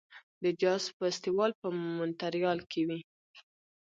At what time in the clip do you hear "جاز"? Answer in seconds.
0.61-0.83